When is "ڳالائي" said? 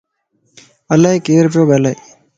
1.69-1.97